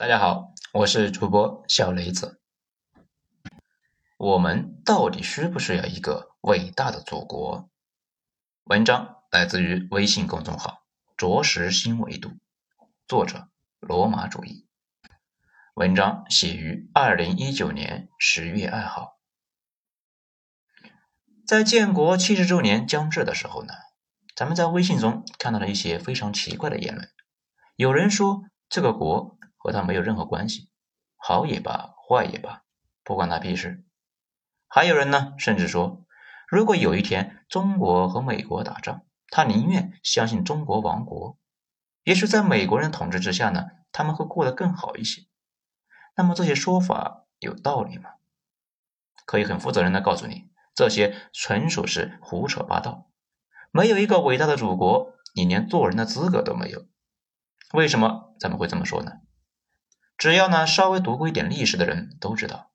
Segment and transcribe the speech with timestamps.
[0.00, 2.40] 大家好，我是主播小雷子。
[4.16, 7.68] 我们到底需不需要一个伟大的祖国？
[8.62, 10.84] 文章来自于微信公众号
[11.18, 12.30] “着实新维度”，
[13.08, 13.48] 作者
[13.80, 14.68] 罗马主义。
[15.74, 19.18] 文章写于二零一九年十月二号。
[21.44, 23.74] 在建国七十周年将至的时候呢，
[24.36, 27.10] 咱们在微信中看到了一些非常奇怪的言论。
[27.74, 29.36] 有人说这个国。
[29.68, 30.70] 和他没有任何关系，
[31.18, 32.62] 好也罢，坏也罢，
[33.04, 33.84] 不关他屁事。
[34.66, 36.06] 还有人呢，甚至说，
[36.48, 41.38] 如果有一天中国和美国打仗，他宁愿相信中国亡国，
[42.02, 45.26] 也许在美国人统治之下呢，他们会过得更好一些。
[46.16, 48.12] 那么这些说法有道理吗？
[49.26, 53.10] 可以很负责任的告诉你，这些纯属是胡扯八道。
[53.70, 56.86] 没有一个伟大的祖国，你连做人的资格都没有。
[57.74, 59.12] 为什么咱们会这么说呢？
[60.18, 62.72] 只要呢稍微读过一点历史的人都知道，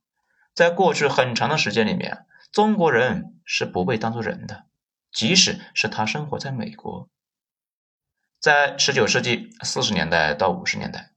[0.55, 4.63] 在过去很长的时间里面，中国人是不被当作人的，
[5.11, 7.09] 即使是他生活在美国。
[8.39, 11.11] 在十九世纪四十年代到五十年代，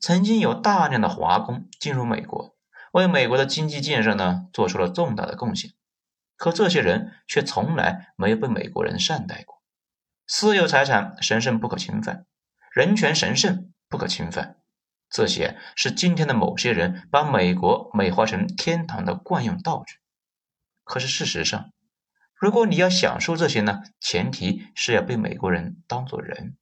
[0.00, 2.56] 曾经有大量的华工进入美国，
[2.92, 5.72] 为美国的经济建设呢做出了重大的贡献。
[6.36, 9.60] 可这些人却从来没有被美国人善待过。
[10.26, 12.26] 私有财产神圣不可侵犯，
[12.70, 14.57] 人权神圣不可侵犯。
[15.10, 19.96] 这些是今天的某些人把美国美化成天堂的惯用道具。
[20.84, 21.72] 可是事实上，
[22.34, 26.56] 如果你要享受这些呢，前提是要被美国人当做人。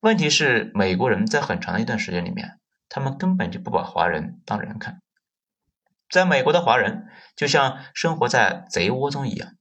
[0.00, 5.02] 问题是，美国人在很长的一段时间里面，他们根本就不把华人当人看。
[6.08, 9.52] 在美国的华人就像生活在贼窝中一样。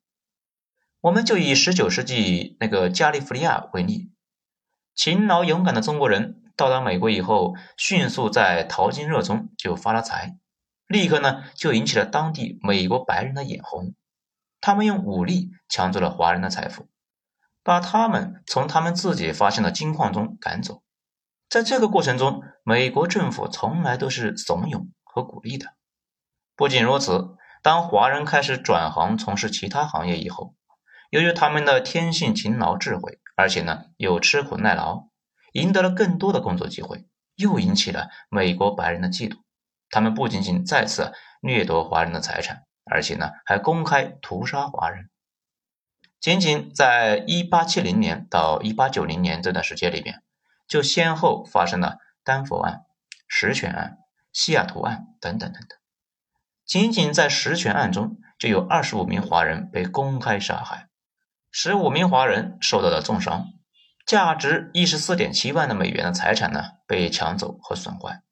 [1.01, 4.11] 我们就以十九世纪那个加利福尼亚为例，
[4.95, 6.43] 勤劳勇敢的中国人。
[6.58, 10.38] 到达美国以后，迅速在淘金热中就发了财，
[10.88, 13.94] 立刻呢就引起了当地美国白人的眼红。
[14.59, 16.90] 他们用武力抢走了华人的财富，
[17.63, 20.81] 把他们从他们自己发现的金矿中赶走。
[21.47, 25.75] 在这个过程中，美国政府从来都是怂恿和鼓励的。
[26.56, 30.56] 不仅如此，当华人开始转行从事其他行业以后，
[31.12, 35.07] 由于他们的天性勤劳智慧，而且呢又吃苦耐劳。
[35.53, 39.38] 赢得了更多的工作机会，又引起了美国白人的嫉妒。
[39.90, 45.09] 他们不仅仅再次掠夺华人的财产，而且呢，还公开屠杀华人。
[46.19, 50.24] 仅仅在1870年到1890年这段时间里面，
[50.68, 52.81] 就先后发生了丹佛案、
[53.28, 53.97] 石泉案、
[54.34, 55.78] 西雅图案等等等等。
[56.66, 60.90] 仅仅在石泉案中，就有25名华人被公开杀害
[61.53, 63.53] ，15名华人受到了重伤。
[64.07, 68.23] 价值一十四点七万的美元的财产呢被抢走和损坏，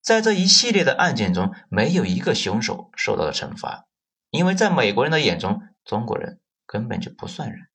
[0.00, 3.86] 在这一系列的案件中，没有一个凶手受到了惩罚，
[4.30, 7.66] 因为在美国人的眼中，中国人根本就不算人。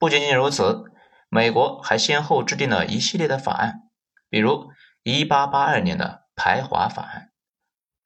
[0.00, 0.82] 不仅仅如此，
[1.28, 3.82] 美国还先后制定了一系列的法案，
[4.28, 4.68] 比如
[5.04, 7.30] 一八八二年的排华法案，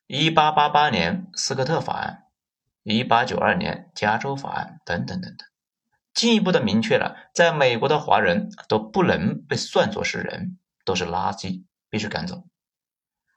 [0.07, 2.25] 一八八八年斯科特法案，
[2.83, 5.49] 一八九二年加州法案等等等等。
[6.15, 12.45] 进一步的明确了，在美国的华人都不能被算作是人，都是垃圾，必须赶走。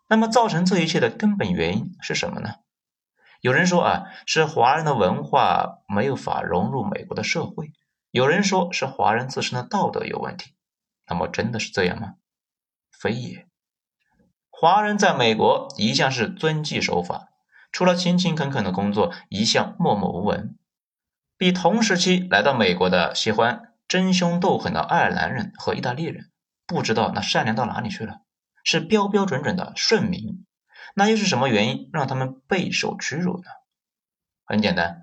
[0.08, 2.56] 那么，造成这一切的根本原因是什么呢？
[3.42, 7.74] 有人说啊，是华人的文化没有法融入美国的社会；
[8.12, 10.54] 有人说是华人自身的道德有问题。
[11.08, 12.14] 那么，真的是这样吗？
[12.92, 13.48] 非也。
[14.50, 17.30] 华人在美国一向是遵纪守法，
[17.72, 20.58] 除了勤勤恳恳的工作，一向默默无闻。
[21.38, 26.32] 比同时期来到美国的喜欢争凶斗狠的爱尔兰人和意大利人，
[26.66, 28.22] 不知道那善良到哪里去了，
[28.64, 30.46] 是标标准准的顺民。
[30.96, 33.44] 那又是什么原因让他们备受屈辱呢？
[34.46, 35.02] 很简单，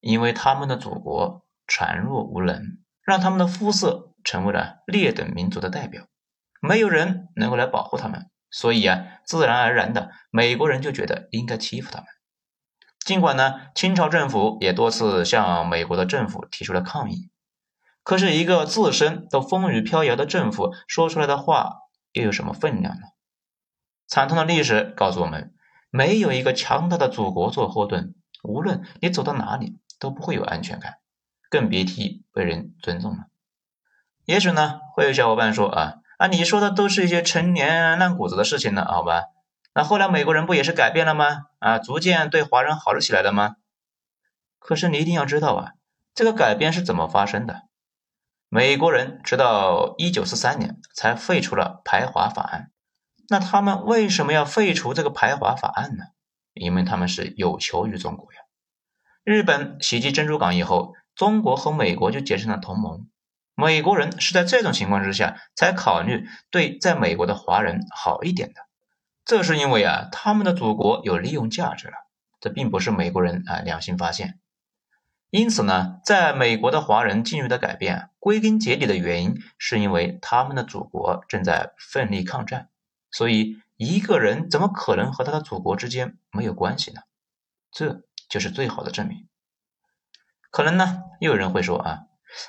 [0.00, 6.06] 因为他们的祖国孱弱无能，让他们的肤色成为了劣等民族的代表，
[6.60, 12.06] 没有人能够来保护他们，所以啊，自然而然的美国人就觉得应该欺负他们。
[13.04, 17.30] 尽管呢，清朝政府也多次向美国的政府提出了抗议，
[18.02, 21.80] 可是，一个自身都风雨飘摇的政府说出来的话
[22.12, 23.02] 又有什么分量呢？
[24.06, 25.52] 惨痛的历史告诉我们，
[25.90, 30.94] 没有一个强大的祖国做后盾，无论你走到哪里都不会有安全感，
[31.50, 33.26] 更别提被人尊重了。
[34.24, 39.24] 也许呢，会有小伙伴说啊啊，你说的都是一些陈年烂谷子的事情呢，好吧？
[39.74, 41.46] 那后来美国人不也是改变了吗？
[41.58, 43.56] 啊，逐渐对华人好了起来了吗？
[44.60, 45.72] 可是你一定要知道啊，
[46.14, 47.62] 这个改变是怎么发生的？
[48.48, 52.70] 美国人直到一九四三年才废除了排华法案，
[53.28, 56.04] 那他们为什么要废除这个排华法案呢？
[56.52, 58.38] 因为他们是有求于中国呀。
[59.24, 63.08] 日本袭击珍珠港以后，中国和美国就结成了同盟。
[63.56, 68.60] 美国人是在这种情况之下才考虑对在美国的华人好一点的。
[69.24, 71.94] 这是因为啊，他们的祖国有利用价值了。
[72.40, 74.38] 这并不是美国人啊良心发现。
[75.30, 82.68] 因此呢，在美国的华人境遇的改变，归根结底的原因是因为他们的祖国正在奋力抗战。
[83.10, 87.00] 所以，一个人怎么可能和他的祖国之间没有关系呢？
[87.72, 89.26] 这就是最好的证明。
[90.50, 92.00] 可能呢，又有人会说啊，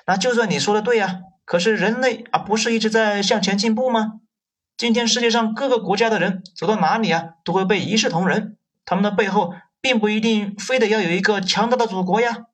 [0.06, 4.20] 那就算你说的对呀，可是人类啊，不是一直在向前进步吗？
[4.78, 8.58] 今天世界上各个国家的人走到哪里啊，都会被一视同仁。
[8.84, 12.48] 他们的背后并不一定非得要有一个强大的祖国呀。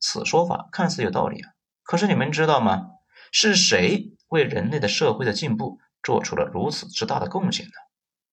[0.00, 1.50] 此说法看似有道理啊，
[1.82, 2.86] 可是你们知道吗？
[3.30, 5.78] 是谁为人类的社会的进步？
[6.02, 7.72] 做出了如此之大的贡献呢？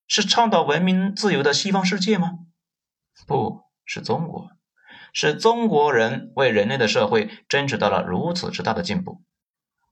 [0.07, 2.31] 是倡导文明自由的西方世界吗？
[3.27, 4.49] 不是中国，
[5.11, 9.21] 是中国人为人类的社会争取到了如此之大的进步，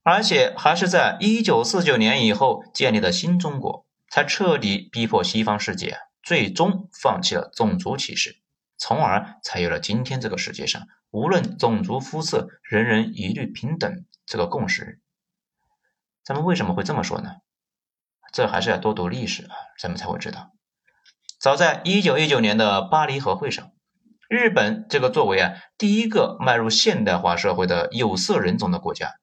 [0.03, 8.41] 而且还是在一九四九年以后建立的新中国，才彻底逼迫西方世界最终放弃了种族歧视，
[8.77, 14.99] 从而才有了今天这个世界上无论种族肤色，人人一律平等这个共识。
[16.25, 17.35] 咱们为什么会这么说呢？
[18.33, 20.51] 这还是要多读历史啊，咱们才会知道。
[21.39, 23.71] 早在一九一九年的巴黎和会上，
[24.27, 29.13] 日本这个作为啊第一个迈入现代化社会的有色人种的国家，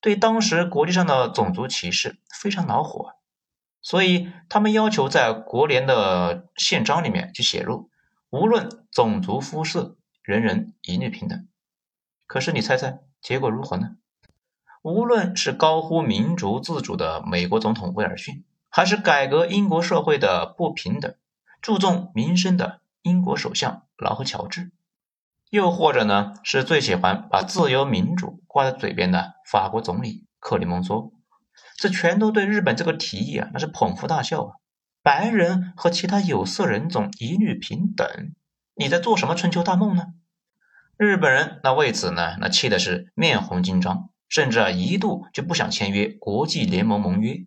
[0.00, 3.14] 对当时国际上的种族歧视非常恼火，
[3.82, 7.90] 所以他们要求在国联的宪章里面去写入，
[8.30, 11.48] 无论种族肤色，人人一律平等。
[12.26, 13.96] 可是你猜猜结果如何呢？
[14.82, 21.14] 无论是高呼民族自主的美国总统威尔逊，还是改革英国社会的不平等、
[21.60, 24.70] 注重民生的英国首相劳合乔治，
[25.50, 31.12] 又或者呢，是最喜欢把自由民主挂在嘴边的法国总理克里蒙梭，
[31.76, 34.52] 这全都对日本这个提议啊，那是捧腹大笑啊！
[35.02, 38.06] 白人和其他有色人种一律平等，
[38.74, 40.08] 你在做什么春秋大梦呢？
[40.96, 44.10] 日本人那为此呢，那气的是面红筋张。
[44.28, 47.46] 甚至啊，一度就不想签约国际联盟盟约。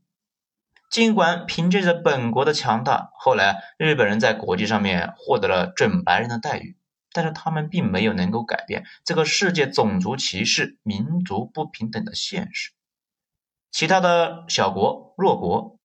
[0.89, 6.75] 尽管凭借着本国的强大，后来日本人在国际上面获得了准白人的待遇，
[7.13, 12.72] 但是他们并没有能够改变这个世界种族歧视、民族不平等的现实。
[13.72, 15.80] 其他的小国、弱国，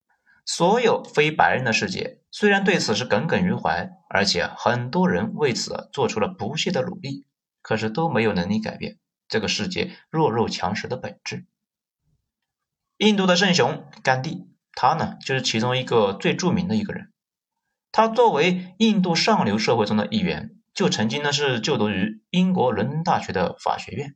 [0.44, 7.26] 所有非白人的世界，虽然对此是耿耿于怀，而且很多人为此做出了不懈的努力，
[7.62, 8.98] 可是都没有能力改变。
[9.28, 11.46] 这个世界弱肉强食的本质。
[12.98, 17.12] 印度的圣雄甘地，他呢就是其中一个最著名的一个人。
[17.92, 24.14] 他作为印度上流社会中的一员，就曾经呢是就读于英国伦敦大学的法学院，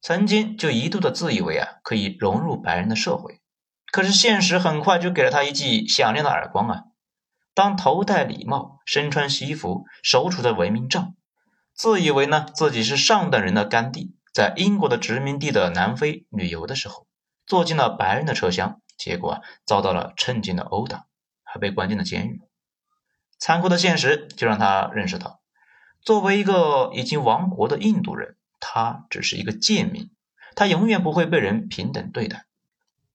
[0.00, 3.40] 曾经就一度的自以为啊可以融入白人的社会。
[3.90, 6.82] 可是现实很快就给了他一记响亮的耳光啊！
[7.54, 11.16] 当头戴礼帽、身穿西服、手拄着文明杖。
[11.74, 17.08] 自以为呢自己是上等人的甘地，在英国的殖民地的南非旅游的时候，
[17.46, 21.06] 坐进了白人的车厢，结果啊遭到了趁机的殴打，
[21.42, 22.42] 还被关进了监狱。
[23.40, 25.40] 残酷的现实就让他认识到，
[26.04, 30.10] 作为一个已经亡国的印度人，他只是一个贱民，
[30.54, 32.46] 他永远不会被人平等对待。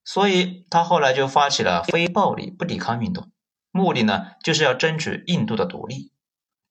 [0.04, 3.30] 所以他后来就发起了非暴力不抵抗运动，
[3.70, 6.12] 目的呢就是要争取印度的独立，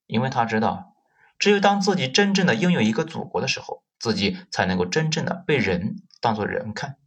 [0.06, 0.94] 因为他知道。
[1.38, 6.98] 只有当自己真正的拥有一个祖国的时候，自己才能够真正的被人当做人看。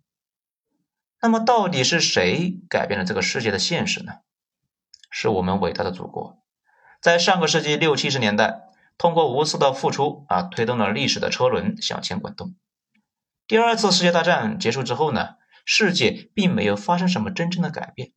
[1.21, 4.13] 那么，到底是谁改变了这个世界的现实呢？
[5.11, 6.39] 是我们伟大的祖国，
[6.99, 8.61] 在上个世纪六七十年代，
[9.03, 12.55] 通过无私的付出啊，推动了历史的车轮向前滚动。
[13.47, 15.31] 第二次世界大战结束之后呢，
[15.65, 18.13] 世界并没有发生什么真正的改变，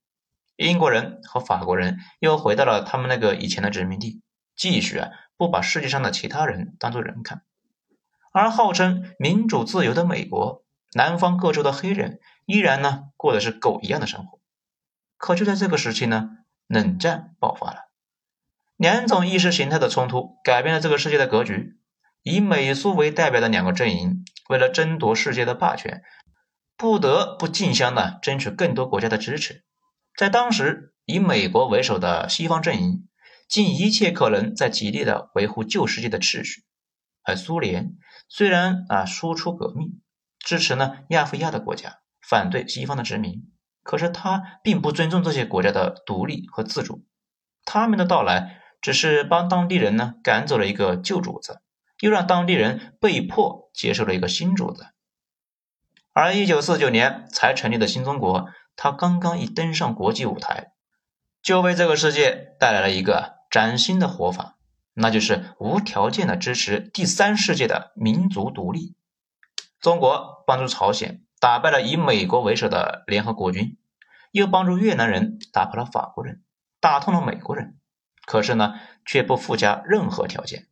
[0.54, 4.22] 英国人和法国人又回到了他们那个以前的殖民地，
[4.54, 5.10] 继续啊。
[5.36, 7.42] 不把世界上的其他人当作人看，
[8.32, 10.62] 而号称民主自由的美国，
[10.94, 14.38] 南方各州的黑人依然呢过的是狗一样的生活。
[15.16, 16.30] 可就在这个时期呢，
[16.68, 17.88] 冷战爆发了，
[18.76, 21.78] 两种意识形态的冲突改变了这个世界的格局。
[22.23, 26.02] 以美苏为代表的两个阵营，为了争夺世界的霸权，
[26.76, 29.64] 不得不竞相的争取更多国家的支持。
[30.16, 33.09] 在当时，以美国为首的西方阵营。
[33.49, 36.64] 尽一切可能在极力的维护旧世界的秩序，
[37.23, 37.92] 而苏联
[38.28, 40.00] 虽然啊输出革命，
[40.40, 43.45] 支持呢亚非亚的国家，反对西方的殖民，
[43.85, 47.06] 可是他并不尊重这些国家的独立和自主，
[47.64, 51.61] 他们的到来只是帮当地人呢赶走了一个旧主子，
[52.00, 54.87] 又让当地人被迫接受了一个新主子。
[56.12, 60.73] 而一九四九年才成立的新中国，它刚刚一登上国际舞台，
[61.42, 64.56] 就为这个世界带来了一个崭新的活法，
[64.95, 68.95] 那就是无条件的支持第三世界的民族独立。
[69.78, 73.76] 中国帮助朝鲜打败了以美国为首的联合国军，
[74.33, 76.42] 又帮助越南人打败了法国人，
[76.80, 77.78] 打痛了美国人，
[78.26, 78.75] 可是呢，
[79.06, 80.66] 却不附加任何条件，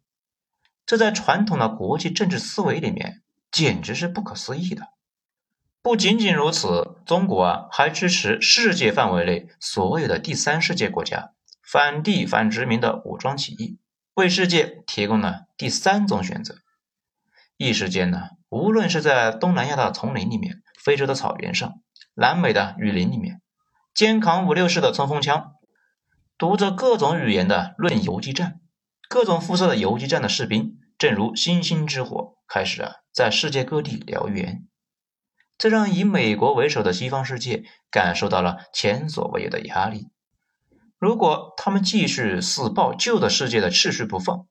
[0.85, 4.89] 这在传统的国际政治思维里面简直是不可思议的。
[5.81, 11.33] 不仅仅如此，中国啊还支持世界范围内所有的第三世界国家
[11.63, 13.79] 反帝反殖民的武装起义，
[14.15, 16.57] 为世界提供了第三种选择。
[17.57, 21.75] 一时间呢，无论是在东南亚的丛林里面、非洲的草原上、
[22.15, 23.41] 南美的雨林里面，
[23.95, 25.54] 肩扛五六式的冲锋枪，
[26.37, 28.61] 读着各种语言的论游击战，
[29.09, 34.67] 各种肤色的游击战的士兵，正如星星之火，开始啊在世界各地燎原。
[35.57, 40.09] 这让以美国为首的西方世界感受到了前所未有的压力。
[40.99, 44.47] 如果他们继续死抱旧的世界的秩序不放，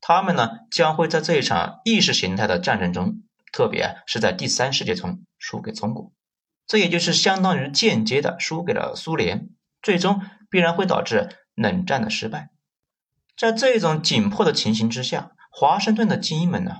[0.00, 6.12] 他们呢将会在这一场意识形态的战争中，特别是在第三世界中输给中国。
[6.66, 9.48] 这也就是相当于间接的输给了苏联，
[9.80, 10.20] 最终
[10.54, 12.50] 必然会导致冷战的失败。
[13.36, 16.76] 在这种紧迫的情形之下，华盛顿的精英们呢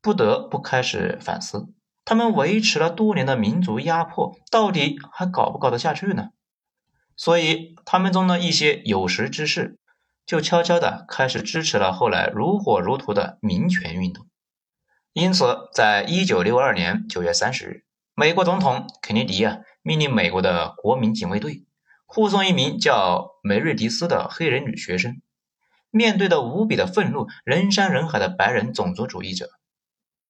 [0.00, 1.66] 不得不开始反思。
[2.06, 6.30] 他们维持了多年的民族压迫，到底还搞不搞得下去呢？
[7.14, 9.78] 所以，他们中的一些有识之士
[10.24, 14.26] 就悄悄地开始支持了后来如火如荼的民权运动。
[15.12, 17.84] 因此，在一九六二年九月三十日，
[18.14, 21.66] 美国总统肯尼迪啊命令美国的国民警卫队
[22.06, 25.20] 护送一名叫梅瑞迪斯的黑人女学生，
[25.90, 29.50] 面对着无比的愤怒、人山人海的白人种族主义者。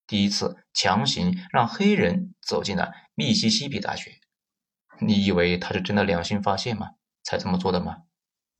[0.06, 4.12] 第一次强行让黑人走进了密西西比大学，
[5.00, 6.90] 你以为他是真的良心发现吗？
[7.22, 7.98] 才这么做的吗？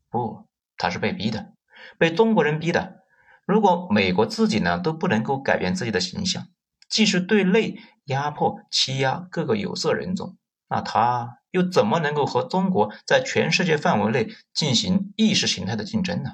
[0.09, 0.47] 不，
[0.79, 1.53] 他是被逼的，
[1.99, 3.05] 被中国人逼的。
[3.47, 6.49] 如果美国自己呢都不能够改变自己的形象，
[6.89, 10.39] 继续对内压迫欺压各个有色人种，
[10.75, 16.33] 那他又怎么能够和中国在全世界范围内进行意识形态的竞争呢？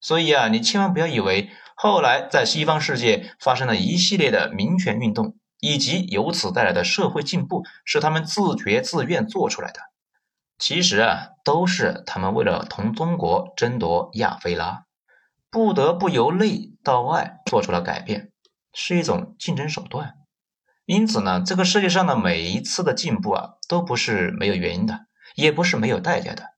[0.00, 1.50] 所以啊，你千万不要以为。
[1.74, 9.80] 后来，在西方世界发生了一系列的民权运动，以及由此带来的社会进步，是他们自觉自愿做出来的。
[10.56, 14.84] 其实啊，都是他们为了同中国争夺亚非拉，
[15.50, 18.30] 不得不由内到外做出了改变，
[18.72, 20.19] 是一种竞争手段。
[20.90, 25.06] 因此呢，这个世界上的每一次的进步啊，都不是没有原因的，
[25.36, 26.54] 也不是没有代价的。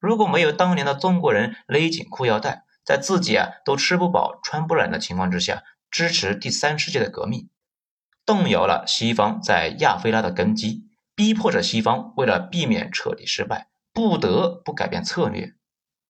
[0.00, 7.48] 如果没有当年的中国人勒紧裤腰带，在自己啊都吃不饱穿不暖的情况之下，支持第三世界的革命，
[8.24, 10.82] 动摇了西方在亚非拉的根基，
[11.14, 15.54] 逼迫着西方为了避免彻底失败，不得不改变策略。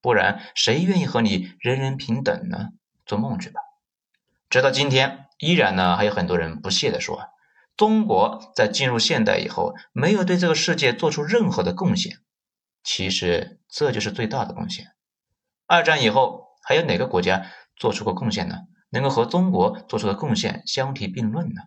[0.00, 2.70] 不然，谁愿意和你人人平等呢？
[3.04, 3.60] 做梦去吧！
[4.48, 7.28] 直到今天，依然呢还有很多人不屑地说，
[7.76, 12.18] 中国在进入现代以后，没有对这个世界做出任何的贡献。
[12.82, 14.92] 其实，这就是最大的贡献。
[15.66, 16.44] 二战以后。
[16.68, 18.62] 还有哪个国家做出过贡献呢？
[18.90, 21.62] 能够和中国做出的贡献相提并论呢？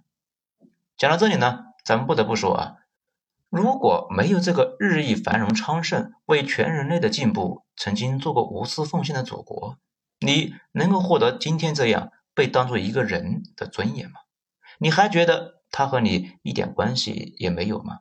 [0.97, 2.75] 讲到这里呢，咱们不得不说啊，
[3.49, 9.77] 如果没有这个日益繁荣昌盛、为全人类的进步曾经做过无私奉献的祖国，
[10.19, 14.19] 你能够获得今天这样被当做一个人的尊严吗？
[14.79, 17.99] 你还觉得他和你一点关系也没有吗？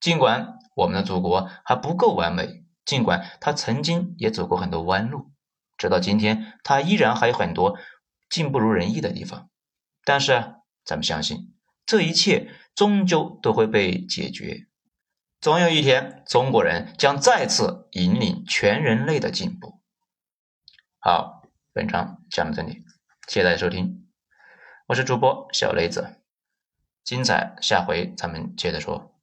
[0.00, 5.30] 尽管我们的祖国还不够完美，尽管他曾经也走过很多弯路。
[5.76, 7.78] 直到今天，他依然还有很多
[8.28, 9.50] 尽不如人意的地方，
[10.04, 11.54] 但是咱们相信，
[11.86, 14.66] 这一切终究都会被解决。
[15.40, 19.80] 总有一天，中国人将再次引领全人类的进步。
[20.98, 22.84] 好，本章讲到这里，
[23.26, 24.06] 谢谢大家收听，
[24.86, 26.19] 我是主播小雷子，
[27.04, 29.19] 精彩下回咱们接着说。